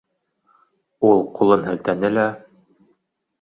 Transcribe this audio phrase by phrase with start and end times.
[1.09, 2.25] Ул ҡулын һелтәне лә: